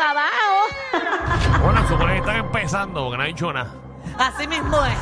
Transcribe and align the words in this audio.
acabado. 0.00 1.62
Bueno, 1.62 1.88
supone 1.88 2.12
que 2.14 2.18
están 2.20 2.36
empezando 2.36 3.02
porque 3.04 3.16
no 3.16 3.22
ha 3.22 3.26
dicho 3.26 3.52
nada. 3.52 3.74
Así 4.18 4.46
mismo 4.46 4.84
es. 4.84 4.98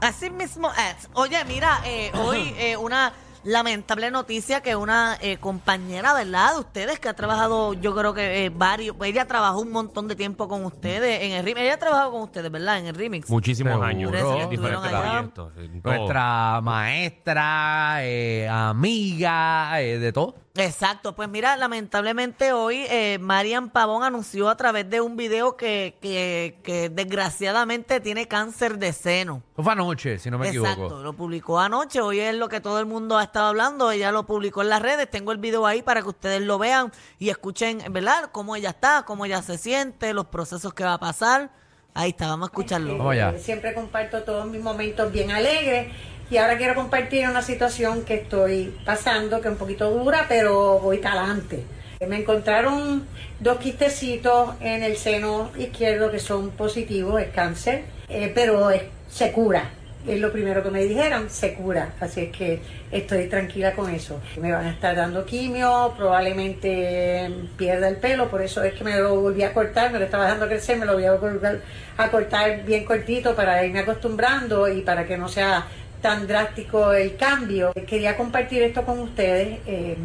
Así 0.00 0.30
mismo 0.30 0.70
es. 0.70 1.08
Oye, 1.14 1.44
mira, 1.46 1.80
eh, 1.84 2.12
hoy 2.14 2.54
eh, 2.58 2.76
una 2.76 3.12
lamentable 3.46 4.10
noticia 4.10 4.60
que 4.60 4.74
una 4.74 5.16
eh, 5.20 5.38
compañera, 5.38 6.12
¿verdad? 6.14 6.54
De 6.54 6.60
ustedes 6.60 6.98
que 6.98 7.08
ha 7.08 7.14
trabajado, 7.14 7.74
yo 7.74 7.94
creo 7.94 8.12
que 8.12 8.44
eh, 8.44 8.50
varios, 8.50 8.96
ella 9.04 9.24
trabajó 9.26 9.60
un 9.60 9.70
montón 9.70 10.08
de 10.08 10.16
tiempo 10.16 10.48
con 10.48 10.64
ustedes 10.64 11.22
en 11.22 11.32
el 11.32 11.44
remix. 11.44 11.60
Ella 11.62 11.74
ha 11.74 11.78
trabajado 11.78 12.10
con 12.12 12.22
ustedes, 12.22 12.50
¿verdad? 12.50 12.78
En 12.80 12.86
el 12.86 12.94
remix. 12.94 13.30
Muchísimos 13.30 13.72
Seguro. 13.72 13.88
años. 13.88 14.12
En 14.12 14.50
diferentes 14.50 14.90
proyectos. 14.90 15.52
Nuestra 15.84 16.60
maestra, 16.60 17.98
eh, 18.00 18.48
amiga, 18.50 19.80
eh, 19.80 19.98
de 19.98 20.12
todo. 20.12 20.34
Exacto, 20.56 21.14
pues 21.14 21.28
mira, 21.28 21.56
lamentablemente 21.56 22.52
hoy 22.52 22.84
eh, 22.88 23.18
Marian 23.20 23.70
Pavón 23.70 24.02
anunció 24.02 24.48
a 24.48 24.56
través 24.56 24.88
de 24.88 25.00
un 25.00 25.16
video 25.16 25.56
que, 25.56 25.96
que, 26.00 26.58
que 26.62 26.88
desgraciadamente 26.88 28.00
tiene 28.00 28.26
cáncer 28.28 28.78
de 28.78 28.92
seno. 28.92 29.42
Eso 29.52 29.62
fue 29.62 29.72
anoche, 29.72 30.18
si 30.18 30.30
no 30.30 30.38
me 30.38 30.48
Exacto, 30.48 30.84
equivoco. 30.84 31.02
lo 31.02 31.12
publicó 31.12 31.60
anoche, 31.60 32.00
hoy 32.00 32.20
es 32.20 32.34
lo 32.34 32.48
que 32.48 32.60
todo 32.60 32.80
el 32.80 32.86
mundo 32.86 33.18
ha 33.18 33.22
estado 33.24 33.48
hablando, 33.48 33.90
ella 33.90 34.12
lo 34.12 34.24
publicó 34.26 34.62
en 34.62 34.70
las 34.70 34.82
redes, 34.82 35.10
tengo 35.10 35.32
el 35.32 35.38
video 35.38 35.66
ahí 35.66 35.82
para 35.82 36.02
que 36.02 36.08
ustedes 36.08 36.40
lo 36.42 36.58
vean 36.58 36.92
y 37.18 37.28
escuchen, 37.30 37.82
¿verdad? 37.90 38.30
Cómo 38.32 38.56
ella 38.56 38.70
está, 38.70 39.04
cómo 39.06 39.26
ella 39.26 39.42
se 39.42 39.58
siente, 39.58 40.14
los 40.14 40.26
procesos 40.26 40.72
que 40.74 40.84
va 40.84 40.94
a 40.94 40.98
pasar. 41.00 41.50
Ahí 41.94 42.10
está, 42.10 42.26
vamos 42.28 42.48
a 42.48 42.50
escucharlo. 42.50 42.98
Vamos 42.98 43.12
allá. 43.14 43.38
Siempre 43.38 43.72
comparto 43.72 44.22
todos 44.22 44.46
mis 44.46 44.60
momentos 44.62 45.10
bien 45.10 45.30
alegres 45.30 45.92
y 46.28 46.38
ahora 46.38 46.58
quiero 46.58 46.74
compartir 46.74 47.28
una 47.28 47.42
situación 47.42 48.04
que 48.04 48.14
estoy 48.14 48.76
pasando, 48.84 49.40
que 49.40 49.48
es 49.48 49.52
un 49.52 49.58
poquito 49.58 49.90
dura, 49.90 50.26
pero 50.28 50.80
voy 50.80 50.98
talante. 50.98 51.64
Me 52.06 52.18
encontraron 52.18 53.06
dos 53.40 53.58
quistecitos 53.58 54.54
en 54.60 54.82
el 54.82 54.96
seno 54.96 55.50
izquierdo 55.56 56.10
que 56.10 56.18
son 56.18 56.50
positivos, 56.50 57.22
es 57.22 57.28
cáncer, 57.28 57.84
eh, 58.08 58.30
pero 58.34 58.68
se 59.08 59.32
cura. 59.32 59.70
Es 60.06 60.20
lo 60.20 60.30
primero 60.30 60.62
que 60.62 60.70
me 60.70 60.84
dijeron, 60.84 61.28
se 61.30 61.54
cura. 61.54 61.94
Así 61.98 62.20
es 62.20 62.36
que 62.36 62.60
estoy 62.92 63.26
tranquila 63.28 63.72
con 63.72 63.90
eso. 63.90 64.20
Me 64.40 64.52
van 64.52 64.66
a 64.66 64.70
estar 64.70 64.94
dando 64.94 65.24
quimio, 65.24 65.94
probablemente 65.96 67.28
pierda 67.56 67.88
el 67.88 67.96
pelo, 67.96 68.28
por 68.28 68.40
eso 68.42 68.62
es 68.62 68.74
que 68.74 68.84
me 68.84 68.96
lo 68.96 69.20
volví 69.20 69.42
a 69.42 69.52
cortar, 69.52 69.90
me 69.90 69.98
lo 69.98 70.04
estaba 70.04 70.24
dejando 70.24 70.46
crecer, 70.46 70.78
me 70.78 70.86
lo 70.86 70.94
voy 70.94 71.06
a 71.06 72.10
cortar 72.10 72.64
bien 72.64 72.84
cortito 72.84 73.34
para 73.34 73.64
irme 73.64 73.80
acostumbrando 73.80 74.68
y 74.68 74.82
para 74.82 75.06
que 75.06 75.16
no 75.16 75.28
sea 75.28 75.66
tan 76.06 76.28
drástico 76.28 76.92
el 76.92 77.16
cambio. 77.16 77.72
Quería 77.84 78.16
compartir 78.16 78.62
esto 78.62 78.84
con 78.84 79.00
ustedes. 79.00 79.58
eh, 79.66 79.96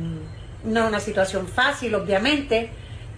no 0.64 0.84
es 0.84 0.90
una 0.90 1.00
situación 1.00 1.48
fácil, 1.48 1.94
obviamente, 1.94 2.70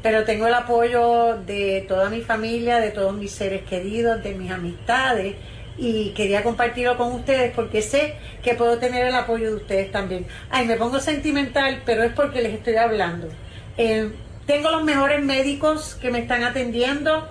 pero 0.01 0.25
tengo 0.25 0.47
el 0.47 0.53
apoyo 0.53 1.37
de 1.45 1.85
toda 1.87 2.09
mi 2.09 2.19
familia, 2.19 2.79
de 2.79 2.91
todos 2.91 3.13
mis 3.13 3.31
seres 3.31 3.63
queridos, 3.63 4.21
de 4.21 4.33
mis 4.33 4.51
amistades 4.51 5.35
y 5.77 6.09
quería 6.09 6.43
compartirlo 6.43 6.97
con 6.97 7.13
ustedes 7.13 7.53
porque 7.53 7.81
sé 7.81 8.15
que 8.43 8.53
puedo 8.53 8.77
tener 8.79 9.07
el 9.07 9.15
apoyo 9.15 9.47
de 9.49 9.55
ustedes 9.55 9.91
también. 9.91 10.27
Ay, 10.49 10.67
me 10.67 10.75
pongo 10.75 10.99
sentimental, 10.99 11.81
pero 11.85 12.03
es 12.03 12.11
porque 12.11 12.41
les 12.41 12.53
estoy 12.53 12.75
hablando. 12.75 13.27
Eh, 13.77 14.09
tengo 14.45 14.71
los 14.71 14.83
mejores 14.83 15.23
médicos 15.23 15.95
que 16.01 16.11
me 16.11 16.19
están 16.19 16.43
atendiendo, 16.43 17.29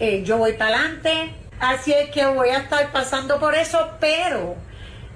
eh, 0.00 0.22
yo 0.24 0.38
voy 0.38 0.54
para 0.54 0.78
adelante, 0.78 1.34
así 1.60 1.92
es 1.92 2.08
que 2.10 2.24
voy 2.26 2.48
a 2.48 2.58
estar 2.58 2.90
pasando 2.90 3.38
por 3.38 3.54
eso, 3.54 3.90
pero 4.00 4.56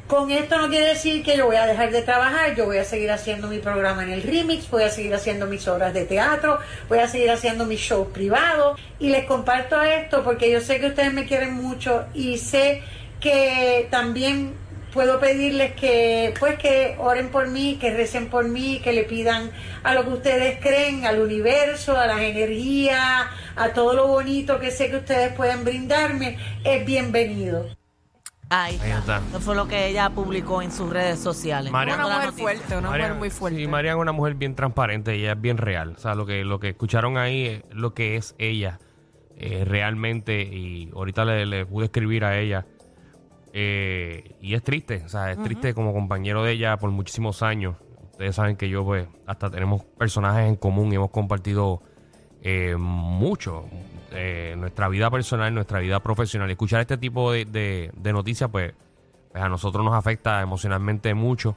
con 0.08 0.30
esto 0.30 0.56
no 0.56 0.68
quiere 0.68 0.88
decir 0.88 1.22
que 1.22 1.36
yo 1.36 1.46
voy 1.46 1.56
a 1.56 1.66
dejar 1.66 1.90
de 1.92 2.00
trabajar, 2.00 2.56
yo 2.56 2.64
voy 2.64 2.78
a 2.78 2.84
seguir 2.84 3.10
haciendo 3.10 3.46
mi 3.46 3.58
programa 3.58 4.02
en 4.02 4.10
el 4.10 4.22
remix, 4.22 4.68
voy 4.70 4.82
a 4.82 4.90
seguir 4.90 5.14
haciendo 5.14 5.46
mis 5.46 5.68
obras 5.68 5.92
de 5.92 6.06
teatro, 6.06 6.58
voy 6.88 7.00
a 7.00 7.08
seguir 7.08 7.30
haciendo 7.30 7.66
mis 7.66 7.80
shows 7.80 8.08
privados 8.08 8.80
y 8.98 9.10
les 9.10 9.26
comparto 9.26 9.80
esto 9.82 10.24
porque 10.24 10.50
yo 10.50 10.62
sé 10.62 10.80
que 10.80 10.86
ustedes 10.86 11.12
me 11.12 11.26
quieren 11.26 11.54
mucho 11.54 12.06
y 12.14 12.38
sé 12.38 12.82
que 13.20 13.86
también 13.90 14.54
puedo 14.94 15.20
pedirles 15.20 15.74
que 15.74 16.32
pues 16.40 16.58
que 16.58 16.96
oren 16.98 17.28
por 17.28 17.48
mí, 17.48 17.76
que 17.78 17.92
recen 17.92 18.30
por 18.30 18.48
mí, 18.48 18.80
que 18.82 18.94
le 18.94 19.04
pidan 19.04 19.50
a 19.82 19.92
lo 19.92 20.04
que 20.04 20.10
ustedes 20.10 20.58
creen, 20.58 21.04
al 21.04 21.20
universo, 21.20 21.98
a 21.98 22.06
las 22.06 22.20
energías, 22.20 23.26
a 23.56 23.68
todo 23.74 23.92
lo 23.92 24.06
bonito 24.06 24.58
que 24.58 24.70
sé 24.70 24.88
que 24.88 24.96
ustedes 24.96 25.34
pueden 25.34 25.64
brindarme, 25.64 26.38
es 26.64 26.86
bienvenido. 26.86 27.77
Ahí 28.50 28.78
Ahí 28.82 28.90
está. 28.92 29.20
Eso 29.28 29.40
fue 29.40 29.54
lo 29.54 29.68
que 29.68 29.88
ella 29.88 30.08
publicó 30.10 30.62
en 30.62 30.72
sus 30.72 30.88
redes 30.90 31.18
sociales. 31.18 31.70
Dando 31.70 31.94
Una 31.94 32.02
la 32.02 32.08
mujer 32.14 32.24
noticia. 32.26 32.42
fuerte, 32.44 32.76
una 32.78 32.88
Marian- 32.90 33.08
mujer 33.08 33.18
muy 33.18 33.30
fuerte. 33.30 33.58
Sí, 33.58 33.66
Marian 33.66 33.96
es 33.96 34.00
una 34.00 34.12
mujer 34.12 34.34
bien 34.34 34.54
transparente, 34.54 35.14
ella 35.14 35.32
es 35.32 35.40
bien 35.40 35.58
real. 35.58 35.94
O 35.96 35.98
sea, 35.98 36.14
lo 36.14 36.24
que, 36.24 36.44
lo 36.44 36.58
que 36.58 36.70
escucharon 36.70 37.18
ahí 37.18 37.46
es 37.46 37.62
lo 37.72 37.92
que 37.92 38.16
es 38.16 38.34
ella 38.38 38.78
eh, 39.36 39.64
realmente. 39.66 40.40
Y 40.42 40.90
ahorita 40.94 41.24
le, 41.26 41.44
le 41.46 41.66
pude 41.66 41.86
escribir 41.86 42.24
a 42.24 42.38
ella. 42.38 42.64
eh, 43.52 44.36
y 44.40 44.54
es 44.54 44.62
triste, 44.62 45.02
o 45.04 45.08
sea, 45.08 45.32
es 45.32 45.42
triste 45.42 45.74
como 45.74 45.92
compañero 45.92 46.42
de 46.44 46.52
ella 46.52 46.76
por 46.78 46.90
muchísimos 46.90 47.42
años. 47.42 47.76
Ustedes 48.12 48.34
saben 48.36 48.56
que 48.56 48.68
yo, 48.68 48.84
pues, 48.84 49.08
hasta 49.26 49.50
tenemos 49.50 49.84
personajes 49.84 50.48
en 50.48 50.56
común 50.56 50.92
y 50.92 50.96
hemos 50.96 51.10
compartido 51.10 51.82
eh, 52.42 52.76
mucho. 52.76 53.66
eh, 54.10 54.54
nuestra 54.56 54.88
vida 54.88 55.10
personal, 55.10 55.52
nuestra 55.54 55.80
vida 55.80 56.00
profesional. 56.00 56.50
Escuchar 56.50 56.80
este 56.80 56.96
tipo 56.96 57.32
de, 57.32 57.92
noticias, 58.02 58.50
pues, 58.50 58.72
pues 59.30 59.44
a 59.44 59.48
nosotros 59.48 59.84
nos 59.84 59.94
afecta 59.94 60.40
emocionalmente 60.40 61.14
mucho. 61.14 61.56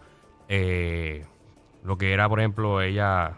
Eh, 0.50 1.26
lo 1.84 1.98
que 1.98 2.12
era, 2.14 2.28
por 2.28 2.40
ejemplo, 2.40 2.82
ella, 2.82 3.34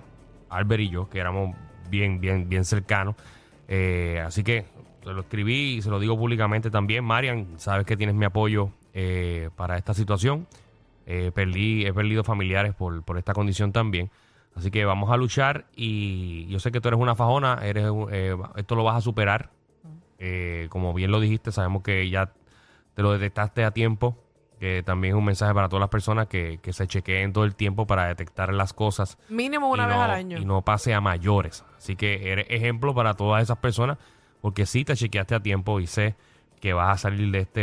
Albert 0.49 0.81
y 0.81 0.89
yo, 0.89 1.09
que 1.09 1.19
éramos 1.19 1.55
bien, 1.89 2.19
bien, 2.19 2.49
bien 2.49 2.65
cercanos. 2.65 3.15
Eh, 3.67 4.21
así 4.25 4.43
que 4.43 4.65
se 5.03 5.13
lo 5.13 5.21
escribí 5.21 5.75
y 5.75 5.81
se 5.81 5.89
lo 5.89 5.99
digo 5.99 6.17
públicamente 6.17 6.71
también. 6.71 7.03
Marian, 7.03 7.59
sabes 7.59 7.85
que 7.85 7.95
tienes 7.95 8.15
mi 8.15 8.25
apoyo 8.25 8.71
para 9.55 9.77
esta 9.77 9.93
situación. 9.93 10.47
Perdí, 11.05 11.85
he 11.85 11.93
perdido 11.93 12.23
familiares 12.23 12.73
por, 12.73 13.03
por 13.03 13.17
esta 13.17 13.33
condición 13.33 13.71
también. 13.71 14.09
Así 14.55 14.69
que 14.69 14.85
vamos 14.85 15.09
a 15.11 15.17
luchar 15.17 15.65
y 15.75 16.45
yo 16.47 16.59
sé 16.59 16.71
que 16.71 16.79
tú 16.79 16.87
eres 16.87 16.99
una 16.99 17.15
fajona, 17.15 17.59
eres, 17.63 17.85
eh, 18.11 18.35
esto 18.55 18.75
lo 18.75 18.83
vas 18.83 18.97
a 18.97 19.01
superar. 19.01 19.49
Eh, 20.19 20.67
como 20.69 20.93
bien 20.93 21.11
lo 21.11 21.19
dijiste, 21.19 21.51
sabemos 21.51 21.83
que 21.83 22.09
ya 22.09 22.31
te 22.93 23.01
lo 23.01 23.11
detectaste 23.11 23.65
a 23.65 23.71
tiempo, 23.71 24.15
que 24.59 24.83
también 24.83 25.15
es 25.15 25.17
un 25.17 25.25
mensaje 25.25 25.53
para 25.53 25.67
todas 25.67 25.81
las 25.81 25.89
personas 25.89 26.27
que, 26.27 26.59
que 26.61 26.71
se 26.71 26.87
chequeen 26.87 27.33
todo 27.33 27.43
el 27.43 27.55
tiempo 27.55 27.87
para 27.87 28.05
detectar 28.05 28.53
las 28.53 28.71
cosas 28.71 29.17
Mínimo 29.27 29.69
una 29.69 29.87
vez 29.87 29.95
no, 29.95 30.03
al 30.03 30.11
año. 30.11 30.37
y 30.37 30.45
no 30.45 30.61
pase 30.61 30.93
a 30.93 31.01
mayores. 31.01 31.65
Así 31.77 31.95
que 31.95 32.31
eres 32.31 32.45
ejemplo 32.49 32.93
para 32.93 33.15
todas 33.15 33.43
esas 33.43 33.57
personas, 33.57 33.97
porque 34.39 34.65
sí 34.65 34.85
te 34.85 34.95
chequeaste 34.95 35.35
a 35.35 35.39
tiempo 35.41 35.79
y 35.79 35.87
sé 35.87 36.15
que 36.61 36.71
vas 36.73 36.93
a 36.93 36.97
salir 36.97 37.31
de 37.31 37.39
este, 37.39 37.61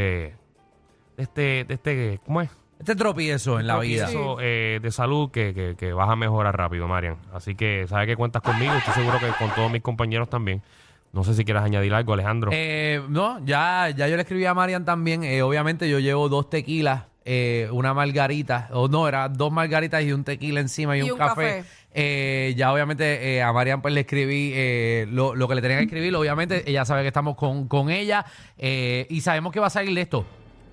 de 1.17 1.23
este, 1.23 1.65
de 1.65 1.75
este, 1.75 2.21
¿cómo 2.27 2.43
es? 2.43 2.50
Este 2.81 2.97
tropiezo 2.97 3.61
en 3.61 3.67
la 3.67 3.79
vida. 3.79 4.07
Tropiezo, 4.07 4.39
eh, 4.41 4.81
de 4.83 4.91
salud 4.91 5.31
que, 5.31 5.53
que, 5.55 5.77
que 5.79 5.93
vas 5.93 6.09
a 6.09 6.17
mejorar 6.17 6.57
rápido, 6.57 6.89
Marian. 6.89 7.17
Así 7.33 7.55
que 7.55 7.87
sabes 7.87 8.07
que 8.07 8.17
cuentas 8.17 8.41
conmigo, 8.43 8.73
estoy 8.75 8.95
seguro 8.95 9.19
que 9.21 9.29
con 9.39 9.55
todos 9.55 9.71
mis 9.71 9.83
compañeros 9.83 10.29
también. 10.31 10.63
No 11.13 11.23
sé 11.25 11.35
si 11.35 11.45
quieras 11.45 11.65
añadir 11.65 11.93
algo, 11.93 12.15
Alejandro. 12.15 12.51
Eh, 12.55 13.03
no, 13.09 13.45
ya, 13.45 13.91
ya 13.91 14.09
yo 14.09 14.17
le 14.17 14.23
escribí 14.23 14.47
a 14.47 14.55
Marian 14.55 14.85
también. 14.85 15.25
Eh, 15.25 15.43
obviamente 15.43 15.91
yo 15.91 15.99
llevo 15.99 16.29
dos 16.29 16.49
tequilas, 16.49 17.05
eh, 17.25 17.69
una 17.73 17.93
margarita, 17.93 18.69
o 18.73 18.89
no, 18.89 19.07
era 19.09 19.29
dos 19.29 19.53
margaritas 19.53 20.03
y 20.05 20.12
un 20.12 20.25
tequila 20.25 20.61
encima 20.61 20.97
y, 20.97 21.01
Y 21.01 21.03
un, 21.03 21.12
un 21.12 21.19
café. 21.19 21.57
café. 21.59 21.65
Eh, 21.93 22.55
ya 22.57 22.73
obviamente 22.73 23.35
eh, 23.37 23.43
a 23.43 23.53
Marian 23.53 23.83
pues 23.83 23.93
le 23.93 24.03
escribí 24.03 24.53
eh, 24.55 25.09
lo, 25.11 25.35
lo 25.35 25.49
que 25.49 25.57
le 25.57 25.61
tenía 25.62 25.79
que 25.79 25.85
escribir. 25.85 26.15
Obviamente 26.15 26.62
ella 26.71 26.85
sabe 26.85 27.03
que 27.03 27.09
estamos 27.09 27.35
con, 27.37 27.67
con 27.67 27.91
ella 27.91 28.25
eh, 28.57 29.07
y 29.11 29.21
sabemos 29.21 29.53
que 29.53 29.59
va 29.59 29.67
a 29.67 29.71
salir 29.71 29.93
de 29.95 30.01
esto. 30.03 30.25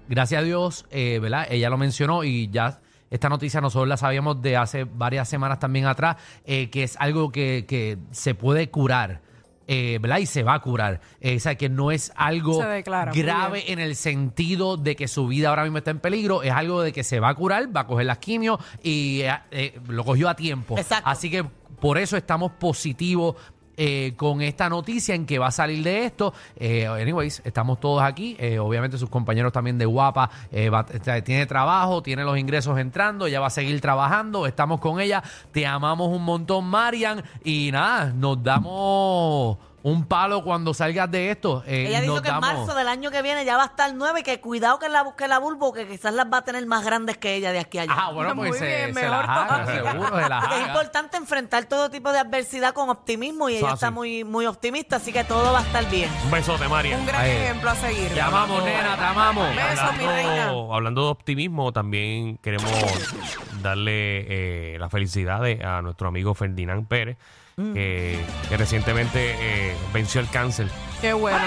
Gracias 0.09 0.41
a 0.41 0.44
Dios, 0.44 0.85
eh, 0.91 1.19
¿verdad? 1.22 1.47
Ella 1.50 1.69
lo 1.69 1.78
mencionó 1.78 2.23
y 2.23 2.50
ya 2.50 2.79
esta 3.09 3.29
noticia 3.29 3.62
nosotros 3.62 3.88
la 3.88 3.97
sabíamos 3.97 4.41
de 4.41 4.57
hace 4.57 4.84
varias 4.84 5.29
semanas 5.29 5.59
también 5.59 5.85
atrás, 5.85 6.18
eh, 6.45 6.69
que 6.69 6.84
es 6.84 6.97
algo 7.00 7.31
que, 7.31 7.66
que 7.68 7.97
se 8.12 8.35
puede 8.35 8.69
curar. 8.69 9.22
eh, 9.69 10.00
¿verdad? 10.01 10.19
Y 10.19 10.25
se 10.25 10.44
va 10.44 10.54
a 10.54 10.62
curar. 10.62 11.01
Eh, 11.19 11.36
o 11.36 11.39
sea, 11.42 11.56
que 11.56 11.68
no 11.68 11.92
es 11.92 12.13
algo 12.15 12.63
declara, 12.63 13.12
grave 13.12 13.69
en 13.71 13.80
el 13.80 13.98
sentido 13.98 14.77
de 14.77 14.95
que 14.95 15.09
su 15.09 15.27
vida 15.27 15.50
ahora 15.50 15.63
mismo 15.63 15.77
está 15.80 15.92
en 15.92 16.00
peligro. 16.00 16.42
Es 16.42 16.53
algo 16.53 16.81
de 16.81 16.94
que 16.94 17.03
se 17.03 17.19
va 17.19 17.27
a 17.30 17.36
curar, 17.36 17.75
va 17.75 17.81
a 17.81 17.86
coger 17.88 18.06
las 18.06 18.18
quimios 18.19 18.60
y 18.81 19.21
eh, 19.24 19.33
eh, 19.51 19.77
lo 19.89 20.06
cogió 20.06 20.30
a 20.30 20.36
tiempo. 20.38 20.77
Exacto. 20.77 21.10
Así 21.10 21.30
que 21.30 21.44
por 21.81 21.98
eso 21.98 22.15
estamos 22.15 22.53
positivos 22.53 23.36
eh, 23.77 24.13
con 24.18 24.41
esta 24.41 24.69
noticia 24.69 25.15
en 25.15 25.25
que 25.25 25.39
va 25.39 25.47
a 25.47 25.51
salir 25.51 25.83
de 25.83 26.06
esto. 26.06 26.33
Eh, 26.56 26.88
anyways, 26.88 27.41
estamos 27.45 27.79
todos 27.79 28.01
aquí. 28.01 28.35
Eh, 28.39 28.59
obviamente 28.59 28.97
sus 28.97 29.09
compañeros 29.09 29.53
también 29.53 29.77
de 29.77 29.85
Guapa 29.85 30.29
eh, 30.51 30.71
tiene 31.24 31.45
trabajo, 31.45 32.01
tiene 32.01 32.24
los 32.24 32.38
ingresos 32.38 32.77
entrando, 32.79 33.27
ella 33.27 33.39
va 33.39 33.47
a 33.47 33.51
seguir 33.51 33.79
trabajando. 33.79 34.47
Estamos 34.47 34.79
con 34.79 35.00
ella. 35.00 35.24
Te 35.51 35.65
amamos 35.65 36.09
un 36.09 36.24
montón, 36.24 36.65
Marian. 36.65 37.24
Y 37.44 37.69
nada, 37.71 38.12
nos 38.12 38.41
damos 38.44 39.57
un 39.88 40.06
palo 40.06 40.44
cuando 40.44 40.74
salgas 40.74 41.10
de 41.10 41.31
esto. 41.31 41.63
eh, 41.66 41.86
Ella 41.88 42.01
dijo 42.01 42.13
nos 42.16 42.22
que 42.22 42.28
en 42.30 42.34
damos- 42.42 42.54
marzo 42.66 42.75
del 42.75 42.88
año 42.88 43.10
que 43.12 43.22
viene 43.22 43.45
ya 43.45 43.56
va 43.57 43.63
a 43.63 43.68
estar 43.68 43.94
nueve, 43.94 44.22
que 44.24 44.42
cuidado 44.42 44.80
que 44.80 44.89
la 44.89 45.01
busque 45.04 45.28
la 45.28 45.39
bulbo, 45.39 45.72
que 45.72 45.88
quizás 45.88 46.13
las 46.13 46.25
va 46.31 46.39
a 46.39 46.42
tener 46.44 46.66
más 46.66 46.84
grandes 46.84 47.18
que 47.18 47.36
ella 47.36 47.51
de 47.51 47.60
aquí 47.60 47.78
a 47.78 47.84
allá. 47.84 47.94
Ah, 47.95 48.12
bueno, 48.12 48.36
Muy 48.36 48.50
pues 48.50 48.60
se, 48.60 48.66
bien, 48.66 48.88
se 48.94 49.01
mejor 49.01 49.25
las 49.25 49.30
haga, 49.30 49.48
todavía. 49.63 49.92
seguro, 49.92 50.10
se 50.22 50.30
las 50.30 50.42
Porque 50.45 50.62
es 50.62 50.68
importante 50.68 51.18
enfrentar 51.18 51.66
todo 51.66 51.89
tipo 51.89 52.12
de 52.12 52.19
adversidad 52.19 52.74
con 52.74 52.89
optimismo 52.89 53.50
y 53.50 53.56
Eso 53.56 53.66
ella 53.66 53.74
así. 53.74 53.86
está 53.86 53.92
muy, 53.92 54.24
muy 54.24 54.45
optimista, 54.45 54.98
así 54.98 55.13
que 55.13 55.24
todo 55.24 55.51
va 55.54 55.60
a 55.60 55.63
estar 55.63 55.89
bien. 55.89 56.10
Un 56.25 56.31
besote, 56.31 56.68
María. 56.68 56.98
Un 56.98 57.06
gran 57.06 57.22
Ahí. 57.22 57.31
ejemplo 57.31 57.69
a 57.69 57.75
seguir. 57.75 58.13
Te 58.13 58.22
amamos, 58.22 58.63
nena, 58.63 58.95
te 58.98 59.04
amamos. 59.06 59.56
Besos, 59.56 59.98
mi 59.98 60.06
reina. 60.06 60.31
Hablando, 60.44 60.74
hablando 60.75 61.04
de 61.06 61.10
optimismo, 61.12 61.72
también 61.72 62.38
queremos 62.39 62.72
darle 63.62 64.74
eh, 64.74 64.78
las 64.80 64.92
felicidades 64.92 65.63
a 65.63 65.81
nuestro 65.81 66.07
amigo 66.07 66.34
Ferdinand 66.34 66.88
Pérez, 66.88 67.18
que, 67.57 68.24
que 68.50 68.56
recientemente 68.57 69.36
eh, 69.71 69.75
venció 69.92 70.21
el 70.21 70.30
cáncer. 70.30 70.69
Qué 71.01 71.12
bueno. 71.13 71.42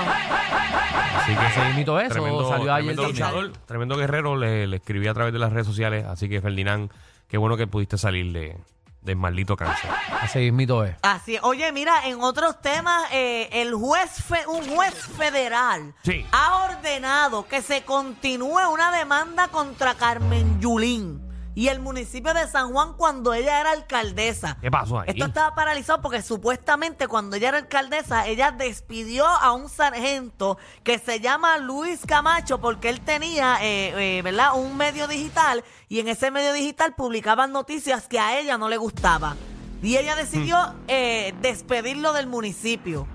Así 1.17 1.33
que 1.35 1.51
Se 1.61 1.71
imitó 1.71 2.01
eso, 2.01 2.15
salió 2.49 2.73
ayer 2.75 2.97
tremendo 2.97 3.03
también. 3.03 3.27
luchador, 3.27 3.53
tremendo 3.67 3.97
guerrero, 3.97 4.37
le, 4.37 4.67
le 4.67 4.77
escribí 4.79 5.07
a 5.07 5.15
través 5.15 5.33
de 5.33 5.39
las 5.39 5.53
redes 5.53 5.67
sociales. 5.69 6.05
Así 6.07 6.29
que 6.29 6.41
Ferdinand, 6.41 6.91
qué 7.29 7.39
bueno 7.39 7.57
que 7.57 7.69
pudiste 7.69 7.97
salir 7.97 8.33
de, 8.33 8.57
del 9.03 9.17
maldito 9.17 9.55
cáncer. 9.57 9.89
Así 10.21 10.51
mismo 10.51 10.83
es. 10.83 10.97
Así 11.03 11.37
es. 11.37 11.43
Oye, 11.45 11.71
mira, 11.73 12.07
en 12.07 12.21
otros 12.21 12.61
temas, 12.61 13.05
eh, 13.13 13.49
el 13.53 13.73
juez, 13.75 14.11
fe- 14.25 14.47
un 14.49 14.69
juez 14.69 14.95
federal 14.95 15.95
Sí. 16.03 16.27
ha 16.33 16.65
ordenado 16.71 17.47
que 17.47 17.63
se 17.63 17.83
continúe 17.85 18.69
una 18.73 18.91
demanda 18.97 19.47
contra 19.49 19.95
Carmen 19.95 20.61
Yulín 20.61 21.21
y 21.55 21.69
el 21.69 21.81
municipio 21.81 22.32
de 22.32 22.47
San 22.47 22.73
Juan 22.73 22.94
cuando 22.97 23.35
ella 23.35 23.61
era 23.61 23.73
alcaldesa. 23.73 24.56
¿Qué 24.61 24.70
pasó 24.70 25.00
ahí? 25.00 25.06
Esto 25.08 25.26
estaba 25.26 25.55
paralizado 25.55 26.00
porque 26.00 26.23
supuestamente 26.23 27.08
cuando 27.08 27.37
ella 27.37 27.49
era 27.49 27.58
alcaldesa, 27.58 28.26
ella 28.26 28.52
despidió 28.52 29.26
a 29.26 29.52
un 29.52 29.69
sargento 29.69 30.58
que 30.85 30.99
se 30.99 31.20
llama 31.20 31.58
Luis 31.58 32.00
Camacho 32.06 32.61
porque 32.61 32.88
él 32.88 33.00
tenía, 33.00 33.58
eh, 33.62 34.19
eh, 34.19 34.23
¿verdad? 34.23 34.55
Un 34.55 34.76
medio 34.76 35.08
digital 35.08 35.64
y 35.88 36.00
en 36.00 36.08
ese 36.08 36.31
medio 36.31 36.52
digital 36.52 36.94
publicaban 36.94 37.53
noticias 37.53 38.06
que 38.06 38.20
a 38.20 38.38
ella 38.38 38.56
no 38.56 38.69
le 38.69 38.76
gustaba. 38.76 39.37
Y 39.82 39.96
ella 39.96 40.14
decidió 40.14 40.58
Hmm. 40.58 40.76
eh, 40.88 41.35
despedirlo 41.41 42.12
del 42.12 42.26
municipio. 42.26 43.06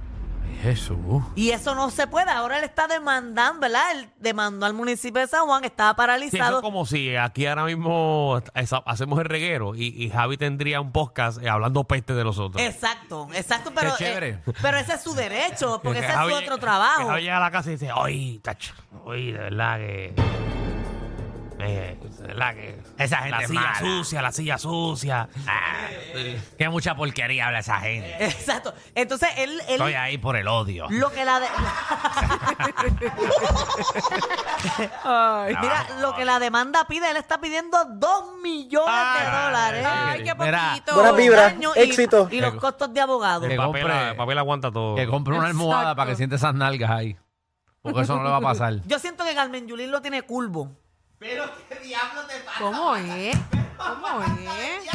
Jesús. 0.62 0.98
Y 1.36 1.52
eso 1.52 1.76
no 1.76 1.90
se 1.92 2.08
puede. 2.08 2.32
Ahora 2.32 2.58
él 2.58 2.64
está 2.64 2.88
demandando, 2.88 3.60
¿verdad? 3.62 3.84
Él 3.94 4.10
demandó 4.20 4.66
al 4.66 4.74
municipio 4.74 5.22
de 5.22 5.28
San 5.28 5.46
Juan, 5.46 5.64
estaba 5.64 5.90
Sí, 5.90 5.94
eso 5.94 5.98
paralizado. 5.98 6.58
es 6.58 6.62
como 6.64 6.86
si 6.86 7.16
aquí 7.16 7.46
ahora 7.46 7.66
mismo 7.66 8.42
esa- 8.56 8.82
hacemos 8.86 9.20
el 9.20 9.26
reguero 9.26 9.76
y, 9.76 9.88
y 10.04 10.10
Javi 10.10 10.38
tendría 10.38 10.82
un 10.82 10.92
podcast 10.92 11.42
eh, 11.42 11.50
hablando 11.50 11.84
peste 11.84 12.14
de 12.14 12.24
nosotros. 12.24 12.62
Exacto, 12.64 13.28
exacto, 13.34 13.72
pero, 13.76 13.92
Qué 13.98 14.06
chévere. 14.06 14.30
eh, 14.30 14.54
pero 14.62 14.78
ese 14.78 14.94
es 14.94 15.02
su 15.02 15.14
derecho, 15.14 15.80
porque 15.84 16.00
ese 16.00 16.08
es 16.08 16.14
su 16.14 16.34
otro 16.34 16.56
que 16.56 16.62
trabajo. 16.62 17.08
Javi 17.08 17.22
llega 17.22 17.38
a 17.38 17.42
la 17.42 17.52
casa 17.52 17.70
y 17.70 17.74
dice, 17.74 17.92
oye, 17.92 18.40
tacho, 18.42 18.74
oye, 19.06 19.34
de 19.34 19.40
verdad 19.40 19.78
que... 19.78 20.65
eh, 21.60 21.98
que... 22.02 23.04
Esa 23.04 23.18
gente 23.18 23.32
La 23.32 23.42
es 23.42 23.48
silla 23.50 23.62
mala. 23.62 23.80
sucia, 23.80 24.22
la 24.22 24.32
silla 24.32 24.58
sucia. 24.58 25.30
Ah, 25.48 25.88
Qué 26.58 26.70
mucha 26.70 26.96
porquería 26.96 27.48
habla 27.48 27.60
esa 27.60 27.80
gente. 27.80 28.26
Exacto. 28.26 28.74
Entonces 28.94 29.30
él, 29.38 29.52
él 29.68 29.74
Estoy 29.74 29.94
ahí 29.94 30.18
por 30.18 30.36
el 30.36 30.48
odio. 30.48 30.88
lo 30.90 31.12
que 31.12 31.24
la 31.26 31.40
de- 31.40 31.48
Ay, 35.04 35.56
mira, 35.62 35.88
lo 36.02 36.16
que 36.16 36.26
la 36.26 36.40
demanda 36.40 36.86
pide, 36.88 37.10
él 37.12 37.18
está 37.18 37.40
pidiendo 37.40 37.78
dos 37.96 38.38
millones 38.42 38.94
de 39.20 39.26
dólares. 39.26 39.86
ay, 39.90 40.24
qué 40.24 40.36
poquito. 40.36 40.96
Buenas 40.96 41.16
vibras. 41.16 41.54
Y- 41.76 41.80
éxito. 41.80 42.28
Y, 42.32 42.42
los 42.42 42.56
costos 42.56 42.94
de 42.94 43.02
abogado. 43.02 43.42
Que 43.48 43.54
El 43.54 43.58
papel, 43.58 43.84
compre- 43.86 44.10
el 44.12 44.16
papel 44.16 44.38
aguanta 44.38 44.72
todo. 44.72 44.96
Que 44.96 45.08
compre 45.08 45.38
una 45.38 45.48
almohada 45.48 45.82
Exacto. 45.84 45.96
para 45.98 46.10
que 46.12 46.16
siente 46.18 46.36
esas 46.36 46.54
nalgas 46.54 46.90
ahí. 46.92 47.18
Porque 47.82 48.02
eso 48.02 48.16
no 48.18 48.24
le 48.24 48.30
va 48.30 48.38
a 48.38 48.42
pasar. 48.42 48.82
Yo 48.88 48.98
siento 49.00 49.24
que 49.24 49.36
Carmen 49.36 49.68
Yulín 49.68 49.92
lo 49.92 50.02
tiene 50.02 50.24
curvo. 50.24 50.72
¿Cómo 52.60 52.96
es? 52.96 53.38
¿Cómo 53.78 54.22
es? 54.24 54.90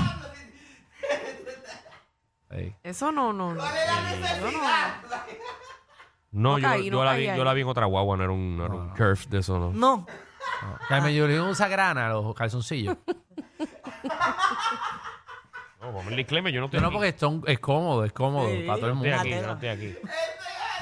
Ey. 2.50 2.74
Eso 2.82 3.12
no, 3.12 3.32
no, 3.32 3.54
no. 3.54 3.64
Eso 3.64 4.50
no. 4.50 4.60
No, 6.32 6.50
No 6.52 6.58
yo, 6.58 6.68
caí, 6.68 6.84
yo 6.86 6.92
no 6.92 7.04
la 7.04 7.10
caí 7.12 7.20
vi, 7.22 7.28
ahí. 7.28 7.38
yo 7.38 7.44
la 7.44 7.54
vi 7.54 7.60
en 7.62 7.68
otra 7.68 7.86
guagua, 7.86 8.16
no 8.16 8.22
era 8.24 8.32
un, 8.32 8.56
no 8.56 8.66
era 8.66 8.74
un 8.74 8.88
curve 8.90 9.18
de 9.28 9.38
eso, 9.38 9.58
¿no? 9.58 9.72
No. 9.72 10.06
Carmen 10.88 11.14
Yulín 11.14 11.40
usa 11.40 11.68
grana 11.68 12.08
los 12.10 12.34
calzoncillos. 12.34 12.96
No, 15.80 15.86
vamos 15.94 16.12
a 16.12 16.16
disclaimer, 16.16 16.52
yo 16.52 16.60
no 16.60 16.66
estoy 16.66 16.78
Yo 16.78 16.82
no, 16.82 16.88
aquí. 16.88 16.94
porque 17.14 17.52
es 17.52 17.58
cómodo, 17.58 18.04
es 18.04 18.12
cómodo 18.12 18.48
para 18.66 18.78
todo 18.78 18.90
el 18.90 18.92
Estoy 18.92 18.94
mundo. 18.96 19.16
aquí, 19.16 19.30
Mateo. 19.30 19.40
yo 19.40 19.46
no 19.46 19.52
estoy 19.54 19.68
aquí. 19.70 19.96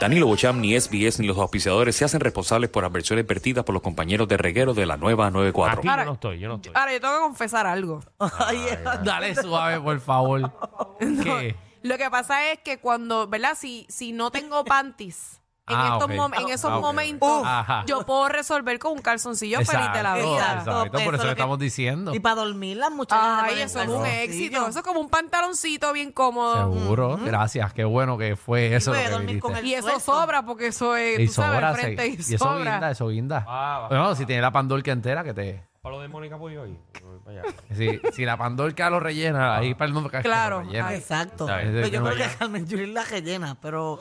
Danilo 0.00 0.26
Bocham, 0.28 0.60
ni 0.60 0.78
SBS, 0.78 1.18
ni 1.20 1.26
los 1.26 1.36
auspiciadores 1.38 1.96
se 1.96 2.04
hacen 2.04 2.20
responsables 2.20 2.70
por 2.70 2.84
adversiones 2.84 3.26
vertidas 3.26 3.64
por 3.64 3.72
los 3.72 3.82
compañeros 3.82 4.28
de 4.28 4.36
reguero 4.36 4.72
de 4.72 4.86
la 4.86 4.96
nueva 4.96 5.28
94. 5.30 5.78
Aquí 5.80 5.86
yo 5.86 5.90
Ahora- 5.90 6.04
no 6.04 6.12
estoy, 6.12 6.38
yo 6.38 6.48
no 6.48 6.54
estoy. 6.56 6.72
Ahora, 6.76 6.92
yo 6.92 7.00
tengo 7.00 7.14
que 7.14 7.20
confesar 7.20 7.66
algo. 7.66 8.00
Oye, 8.18 8.78
Dale 9.02 9.34
suave, 9.34 9.80
por 9.80 9.98
favor. 10.00 10.52
¿Qué? 11.00 11.56
Lo 11.82 11.96
que 11.98 12.08
pasa 12.10 12.52
es 12.52 12.60
que 12.60 12.78
cuando, 12.78 13.26
¿verdad? 13.26 13.56
Si, 13.58 13.86
si 13.88 14.12
no 14.12 14.30
tengo 14.30 14.64
panties 14.64 15.40
Ah, 15.76 15.90
estos 15.94 16.04
ok. 16.10 16.16
mom- 16.16 16.40
en 16.40 16.48
esos 16.50 16.70
Ah, 16.70 16.76
ok, 16.76 16.82
momentos, 16.82 17.42
Ajá. 17.44 17.84
yo 17.86 18.04
puedo 18.06 18.28
resolver 18.28 18.78
con 18.78 18.92
un 18.92 18.98
calzoncillo 19.00 19.58
feliz 19.58 19.92
de 19.92 20.02
la 20.02 20.18
Exacto, 20.18 20.30
vida. 20.30 20.52
exacto, 20.58 20.90
por 20.90 20.98
eso 20.98 21.08
es 21.08 21.12
lo 21.18 21.22
que- 21.24 21.28
estamos 21.30 21.58
diciendo. 21.58 22.14
Y 22.14 22.20
para 22.20 22.34
dormir 22.36 22.76
las 22.76 22.90
muchachas. 22.90 23.24
se 23.24 23.30
Ay, 23.44 23.50
ponen 23.50 23.64
eso 23.66 23.80
es 23.82 23.88
un 23.88 23.94
calzoncillo. 24.02 24.22
éxito. 24.24 24.66
Eso 24.68 24.78
es 24.78 24.84
como 24.84 25.00
un 25.00 25.08
pantaloncito 25.08 25.92
bien 25.92 26.12
cómodo. 26.12 26.72
Seguro, 26.72 27.18
gracias. 27.24 27.72
Qué 27.72 27.84
bueno 27.84 28.16
que 28.18 28.36
fue 28.36 28.74
eso 28.74 28.90
puede 28.92 29.02
lo 29.04 29.06
que 29.08 29.12
dormir 29.12 29.26
viniste. 29.28 29.48
con 29.48 29.56
el 29.56 29.66
Y 29.66 29.74
eso 29.74 29.82
suelto. 29.88 30.00
sobra 30.00 30.42
porque 30.44 30.66
eso 30.68 30.96
es, 30.96 31.18
Y 31.20 31.26
tú 31.26 31.32
sabes, 31.32 31.52
sobra, 31.54 31.68
al 31.70 31.74
frente 31.76 32.02
se- 32.02 32.08
y, 32.08 32.12
y 32.32 32.34
eso 32.34 32.44
sobra. 32.44 32.72
guinda, 32.72 32.90
eso 32.90 33.08
guinda. 33.08 33.44
Ah, 33.48 33.78
va. 33.82 33.88
Bueno, 33.88 34.14
si 34.14 34.26
tiene 34.26 34.42
la 34.42 34.50
pandorca 34.50 34.90
entera, 34.92 35.22
que 35.24 35.34
te... 35.34 35.64
Para 35.82 35.94
lo 35.96 36.02
de 36.02 36.08
Mónica 36.08 36.36
hoy. 36.36 36.56
Voy 36.56 37.18
para 37.24 37.40
allá. 37.42 37.54
Si, 37.72 38.00
si 38.12 38.24
la 38.24 38.36
pandorca 38.36 38.90
lo 38.90 38.98
rellena, 38.98 39.56
ahí 39.56 39.74
para 39.74 39.86
el 39.88 39.94
nombre 39.94 40.20
Claro. 40.22 40.60
lo 40.60 40.66
rellena. 40.66 40.88
Ay. 40.88 40.96
Exacto. 40.96 41.46
Pero 41.46 41.86
yo 41.86 42.00
No, 42.00 42.10
creo 42.10 42.28
que 42.28 42.36
Carmen 42.36 42.66
Yulín 42.66 42.94
la 42.94 43.04
rellena, 43.04 43.56
pero 43.62 43.98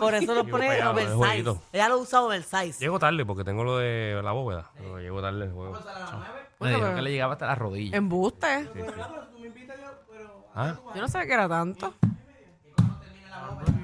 por 0.00 0.14
eso 0.14 0.34
lo 0.34 0.44
Yo 0.44 0.50
pone 0.50 0.66
para 0.66 0.90
allá, 0.90 0.92
de 1.06 1.12
oversize. 1.14 1.60
Ella 1.72 1.88
lo 1.88 1.98
usa 1.98 2.20
oversize. 2.22 2.80
Llego 2.80 2.98
tarde 2.98 3.24
porque 3.24 3.44
tengo 3.44 3.62
lo 3.62 3.78
de 3.78 4.20
la 4.24 4.32
bóveda. 4.32 4.70
pero 4.76 4.98
llego 4.98 5.22
tarde 5.22 5.44
el 5.44 5.52
juego. 5.52 5.78
Me 6.60 6.70
dijeron 6.70 6.94
que 6.96 7.02
le 7.02 7.10
llegaba 7.12 7.32
hasta 7.34 7.46
la 7.46 7.54
rodilla. 7.54 7.96
Embuste. 7.96 8.68
¿Ah? 10.56 10.76
Yo 10.94 11.00
no 11.00 11.08
sabía 11.08 11.26
que 11.28 11.34
era 11.34 11.48
tanto. 11.48 11.94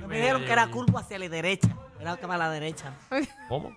Me 0.08 0.16
dijeron 0.16 0.44
que 0.44 0.52
era 0.52 0.66
curvo 0.68 0.98
hacia 0.98 1.18
la 1.18 1.28
derecha. 1.28 1.68
Era 2.00 2.16
que 2.16 2.26
para 2.26 2.38
la 2.38 2.50
derecha. 2.50 2.92
¿Cómo? 3.48 3.72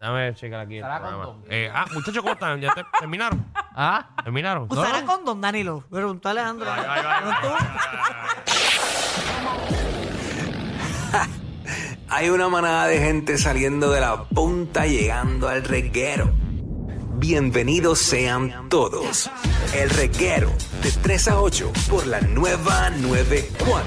Dame 0.00 0.34
checar 0.34 0.60
aquí. 0.60 0.76
el 0.76 0.82
programa. 0.82 1.24
condón. 1.24 1.44
Eh, 1.48 1.70
ah, 1.72 1.86
muchachos, 1.92 2.20
¿cómo 2.22 2.34
están? 2.34 2.60
¿Ya 2.60 2.74
te- 2.74 2.84
terminaron? 3.00 3.46
¿Ah? 3.54 4.08
¿Terminaron? 4.22 4.66
¿Usará 4.70 5.04
condón, 5.04 5.40
Danilo? 5.40 5.84
Preguntó 5.90 6.28
Alejandro. 6.28 6.70
Ay, 6.70 6.84
ay, 6.88 7.02
ay, 7.06 7.24
¿No 7.24 7.30
tú? 7.40 7.54
Hay 12.08 12.30
una 12.30 12.48
manada 12.48 12.86
de 12.86 12.98
gente 13.00 13.36
saliendo 13.36 13.90
de 13.90 14.00
la 14.00 14.22
punta 14.24 14.86
llegando 14.86 15.48
al 15.48 15.64
reguero. 15.64 16.30
Bienvenidos 17.18 17.98
sean 17.98 18.68
todos. 18.68 19.28
El 19.74 19.90
reguero 19.90 20.50
de 20.82 20.92
3 20.92 21.28
a 21.28 21.40
8 21.40 21.72
por 21.90 22.06
la 22.06 22.20
nueva 22.20 22.90
94. 22.90 23.84